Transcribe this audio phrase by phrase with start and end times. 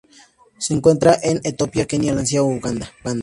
[0.57, 2.91] Se encuentra en Etiopía, Kenia, Tanzania y Uganda.